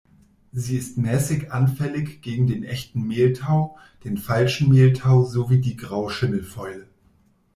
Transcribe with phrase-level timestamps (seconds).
[0.51, 6.87] Sie ist mäßig anfällig gegen den Echten Mehltau, den Falschen Mehltau sowie die Grauschimmelfäule.